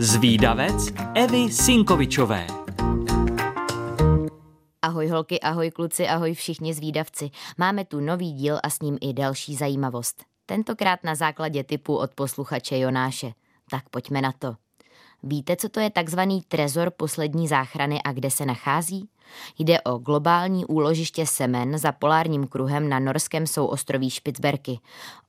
Zvídavec 0.00 0.92
Evy 1.14 1.52
Sinkovičové. 1.52 2.46
Ahoj 4.82 5.08
holky, 5.08 5.40
ahoj 5.40 5.70
kluci, 5.70 6.08
ahoj 6.08 6.34
všichni 6.34 6.74
zvídavci. 6.74 7.30
Máme 7.58 7.84
tu 7.84 8.00
nový 8.00 8.32
díl 8.32 8.58
a 8.62 8.70
s 8.70 8.80
ním 8.80 8.98
i 9.00 9.12
další 9.12 9.54
zajímavost. 9.54 10.24
Tentokrát 10.46 11.04
na 11.04 11.14
základě 11.14 11.64
typu 11.64 11.96
od 11.96 12.14
posluchače 12.14 12.78
Jonáše. 12.78 13.32
Tak 13.70 13.88
pojďme 13.88 14.20
na 14.20 14.32
to. 14.32 14.54
Víte, 15.22 15.56
co 15.56 15.68
to 15.68 15.80
je 15.80 15.90
takzvaný 15.90 16.42
trezor 16.48 16.90
poslední 16.90 17.48
záchrany 17.48 18.02
a 18.02 18.12
kde 18.12 18.30
se 18.30 18.46
nachází? 18.46 19.08
Jde 19.58 19.80
o 19.80 19.98
globální 19.98 20.64
úložiště 20.64 21.26
semen 21.26 21.78
za 21.78 21.92
polárním 21.92 22.46
kruhem 22.46 22.88
na 22.88 22.98
norském 22.98 23.46
souostroví 23.46 24.10
Špicberky. 24.10 24.78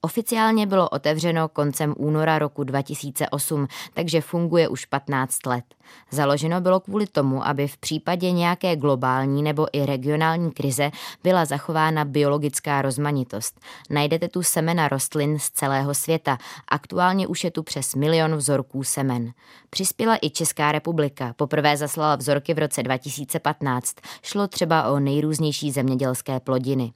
Oficiálně 0.01 0.67
bylo 0.67 0.89
otevřeno 0.89 1.49
koncem 1.49 1.93
února 1.97 2.39
roku 2.39 2.63
2008, 2.63 3.67
takže 3.93 4.21
funguje 4.21 4.67
už 4.67 4.85
15 4.85 5.45
let. 5.45 5.65
Založeno 6.11 6.61
bylo 6.61 6.79
kvůli 6.79 7.07
tomu, 7.07 7.47
aby 7.47 7.67
v 7.67 7.77
případě 7.77 8.31
nějaké 8.31 8.75
globální 8.75 9.43
nebo 9.43 9.67
i 9.73 9.85
regionální 9.85 10.51
krize 10.51 10.91
byla 11.23 11.45
zachována 11.45 12.05
biologická 12.05 12.81
rozmanitost. 12.81 13.59
Najdete 13.89 14.27
tu 14.27 14.43
semena 14.43 14.87
rostlin 14.87 15.39
z 15.39 15.49
celého 15.49 15.93
světa. 15.93 16.37
Aktuálně 16.67 17.27
už 17.27 17.43
je 17.43 17.51
tu 17.51 17.63
přes 17.63 17.95
milion 17.95 18.35
vzorků 18.35 18.83
semen. 18.83 19.33
Přispěla 19.69 20.17
i 20.21 20.29
Česká 20.29 20.71
republika. 20.71 21.33
Poprvé 21.35 21.77
zaslala 21.77 22.15
vzorky 22.15 22.53
v 22.53 22.59
roce 22.59 22.83
2015 22.83 23.90
šlo 24.21 24.47
třeba 24.47 24.91
o 24.91 24.99
nejrůznější 24.99 25.71
zemědělské 25.71 26.39
plodiny. 26.39 26.93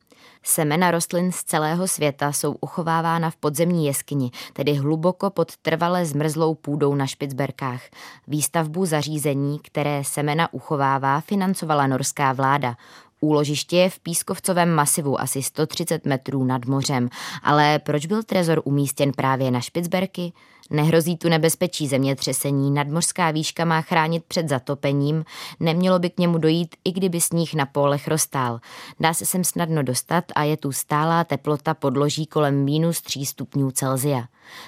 Semena 0.48 0.92
rostlin 0.92 1.32
z 1.32 1.44
celého 1.44 1.88
světa 1.88 2.32
jsou 2.32 2.56
uchovávána 2.62 3.30
v 3.30 3.36
podzemní 3.36 3.86
jeskyni, 3.86 4.32
tedy 4.54 4.74
hluboko 4.74 5.30
pod 5.30 5.58
trvale 5.58 6.06
zmrzlou 6.06 6.56
půdou 6.56 6.96
na 6.96 7.08
Špicberkách. 7.08 7.82
Výstavbu 8.28 8.86
zařízení, 8.86 9.60
které 9.60 10.04
semena 10.04 10.54
uchovává, 10.54 11.22
financovala 11.22 11.88
norská 11.88 12.34
vláda. 12.34 12.76
Úložiště 13.20 13.78
je 13.78 13.90
v 13.90 14.00
pískovcovém 14.00 14.74
masivu 14.74 15.22
asi 15.22 15.44
130 15.44 16.06
metrů 16.06 16.44
nad 16.44 16.66
mořem, 16.66 17.10
ale 17.44 17.80
proč 17.80 18.06
byl 18.06 18.24
trezor 18.24 18.62
umístěn 18.66 19.12
právě 19.12 19.52
na 19.52 19.62
Špicberky? 19.62 20.34
Nehrozí 20.70 21.18
tu 21.18 21.30
nebezpečí 21.30 21.88
zemětřesení, 21.88 22.72
nadmořská 22.72 23.32
výška 23.32 23.66
má 23.66 23.82
chránit 23.82 24.24
před 24.28 24.50
zatopením, 24.50 25.26
nemělo 25.60 26.00
by 26.00 26.10
k 26.10 26.20
němu 26.20 26.38
dojít, 26.38 26.76
i 26.86 26.92
kdyby 26.92 27.22
sníh 27.22 27.54
na 27.54 27.66
pólech 27.66 28.08
roztál. 28.08 28.60
Dá 29.00 29.14
se 29.14 29.26
sem 29.26 29.44
snadno 29.44 29.84
dostat 29.84 30.26
a 30.36 30.44
je 30.44 30.58
tu 30.58 30.72
stálá 30.72 31.24
teplota 31.24 31.74
podloží 31.74 32.26
kolem 32.26 32.64
minus 32.64 33.02
3 33.02 33.26
stupňů 33.26 33.72
Celzia. 33.72 34.24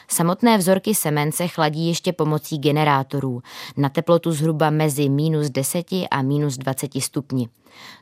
Samotné 0.08 0.58
vzorky 0.58 0.96
semen 0.96 1.32
se 1.32 1.48
chladí 1.48 1.88
ještě 1.88 2.14
pomocí 2.14 2.58
generátorů 2.58 3.42
na 3.78 3.90
teplotu 3.90 4.32
zhruba 4.32 4.70
mezi 4.70 5.10
minus 5.10 5.50
10 5.50 5.86
a 6.12 6.22
minus 6.22 6.58
20 6.58 6.92
stupni. 7.00 7.50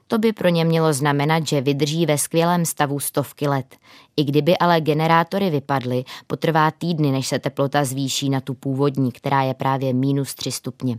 To 0.07 0.17
by 0.17 0.33
pro 0.33 0.49
ně 0.49 0.65
mělo 0.65 0.93
znamenat, 0.93 1.47
že 1.47 1.61
vydrží 1.61 2.05
ve 2.05 2.17
skvělém 2.17 2.65
stavu 2.65 2.99
stovky 2.99 3.47
let. 3.47 3.75
I 4.17 4.23
kdyby 4.23 4.57
ale 4.57 4.81
generátory 4.81 5.49
vypadly, 5.49 6.03
potrvá 6.27 6.71
týdny, 6.71 7.11
než 7.11 7.27
se 7.27 7.39
teplota 7.39 7.84
zvýší 7.85 8.29
na 8.29 8.41
tu 8.41 8.53
původní, 8.53 9.11
která 9.11 9.41
je 9.41 9.53
právě 9.53 9.93
minus 9.93 10.35
3 10.35 10.51
stupně. 10.51 10.97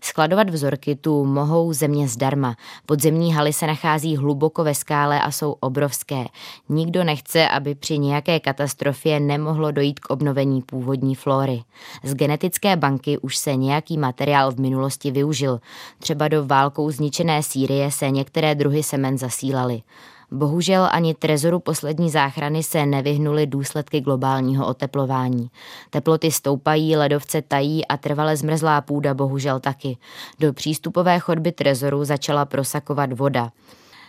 Skladovat 0.00 0.50
vzorky 0.50 0.96
tu 0.96 1.24
mohou 1.24 1.72
země 1.72 2.08
zdarma. 2.08 2.56
Podzemní 2.86 3.34
haly 3.34 3.52
se 3.52 3.66
nachází 3.66 4.16
hluboko 4.16 4.64
ve 4.64 4.74
skále 4.74 5.20
a 5.20 5.30
jsou 5.30 5.52
obrovské. 5.52 6.24
Nikdo 6.68 7.04
nechce, 7.04 7.48
aby 7.48 7.74
při 7.74 7.98
nějaké 7.98 8.40
katastrofě 8.40 9.20
nemohlo 9.20 9.70
dojít 9.70 10.00
k 10.00 10.10
obnovení 10.10 10.62
původní 10.62 11.14
flory. 11.14 11.62
Z 12.02 12.14
genetické 12.14 12.76
banky 12.76 13.18
už 13.18 13.36
se 13.36 13.56
nějaký 13.56 13.98
materiál 13.98 14.52
v 14.52 14.60
minulosti 14.60 15.10
využil. 15.10 15.60
Třeba 15.98 16.28
do 16.28 16.46
válkou 16.46 16.90
zničené 16.90 17.42
Sýrie 17.42 17.90
se 17.90 18.10
některé 18.10 18.54
druhy 18.54 18.82
semen 18.82 19.18
zasílaly. 19.18 19.82
Bohužel 20.30 20.88
ani 20.92 21.14
trezoru 21.14 21.60
poslední 21.60 22.10
záchrany 22.10 22.62
se 22.62 22.86
nevyhnuly 22.86 23.46
důsledky 23.46 24.00
globálního 24.00 24.66
oteplování. 24.66 25.50
Teploty 25.90 26.30
stoupají, 26.30 26.96
ledovce 26.96 27.42
tají 27.42 27.86
a 27.86 27.96
trvale 27.96 28.36
zmrzlá 28.36 28.80
půda 28.80 29.14
bohužel 29.14 29.60
taky. 29.60 29.96
Do 30.40 30.52
přístupové 30.52 31.18
chodby 31.18 31.52
trezoru 31.52 32.04
začala 32.04 32.44
prosakovat 32.44 33.12
voda. 33.12 33.52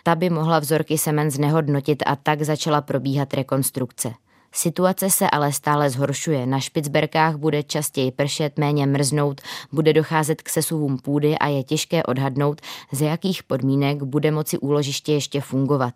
Ta 0.04 0.16
by 0.16 0.30
mohla 0.30 0.60
vzorky 0.60 0.98
semen 0.98 1.32
znehodnotit 1.32 2.04
a 2.06 2.16
tak 2.16 2.42
začala 2.42 2.82
probíhat 2.82 3.34
rekonstrukce. 3.34 4.14
Situace 4.58 5.10
se 5.10 5.30
ale 5.30 5.54
stále 5.54 5.90
zhoršuje. 5.90 6.46
Na 6.46 6.60
Špicberkách 6.60 7.36
bude 7.36 7.64
častěji 7.64 8.12
pršet, 8.12 8.58
méně 8.58 8.86
mrznout, 8.86 9.42
bude 9.72 9.94
docházet 9.94 10.42
k 10.42 10.50
sesuvům 10.50 10.98
půdy 10.98 11.38
a 11.38 11.48
je 11.48 11.64
těžké 11.64 12.04
odhadnout, 12.04 12.62
ze 12.92 13.06
jakých 13.06 13.44
podmínek 13.44 14.04
bude 14.04 14.32
moci 14.32 14.58
úložiště 14.58 15.14
ještě 15.14 15.42
fungovat. 15.42 15.94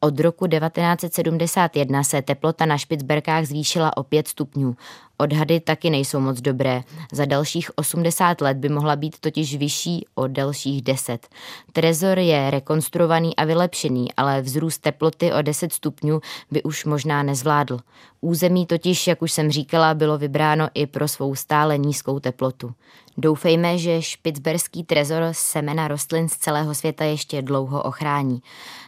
Od 0.00 0.20
roku 0.20 0.46
1971 0.46 2.04
se 2.04 2.22
teplota 2.22 2.66
na 2.66 2.78
Špicberkách 2.78 3.44
zvýšila 3.44 3.96
o 3.96 4.02
5 4.02 4.28
stupňů. 4.28 4.76
Odhady 5.20 5.60
taky 5.60 5.90
nejsou 5.90 6.20
moc 6.20 6.40
dobré. 6.40 6.82
Za 7.12 7.24
dalších 7.24 7.70
80 7.78 8.40
let 8.40 8.56
by 8.56 8.68
mohla 8.68 8.96
být 8.96 9.18
totiž 9.18 9.56
vyšší 9.56 10.06
o 10.14 10.26
dalších 10.26 10.82
10. 10.82 11.28
Trezor 11.72 12.18
je 12.18 12.50
rekonstruovaný 12.50 13.36
a 13.36 13.44
vylepšený, 13.44 14.12
ale 14.16 14.42
vzrůst 14.42 14.82
teploty 14.82 15.32
o 15.32 15.42
10 15.42 15.72
stupňů 15.72 16.20
by 16.50 16.62
už 16.62 16.84
možná 16.84 17.22
nezvládl. 17.22 17.78
Území 18.20 18.66
totiž, 18.66 19.06
jak 19.06 19.22
už 19.22 19.32
jsem 19.32 19.50
říkala, 19.50 19.94
bylo 19.94 20.18
vybráno 20.18 20.68
i 20.74 20.86
pro 20.86 21.08
svou 21.08 21.34
stále 21.34 21.78
nízkou 21.78 22.20
teplotu. 22.20 22.74
Doufejme, 23.16 23.78
že 23.78 24.02
špicberský 24.02 24.84
trezor 24.84 25.22
semena 25.32 25.88
rostlin 25.88 26.28
z 26.28 26.36
celého 26.36 26.74
světa 26.74 27.04
ještě 27.04 27.42
dlouho 27.42 27.82
ochrání. 27.82 28.42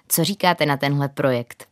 Co 0.09 0.25
říkáte 0.25 0.67
na 0.67 0.77
tenhle 0.77 1.09
projekt? 1.09 1.72